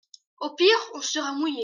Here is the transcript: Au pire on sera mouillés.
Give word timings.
Au 0.39 0.55
pire 0.55 0.75
on 0.95 1.01
sera 1.01 1.31
mouillés. 1.33 1.59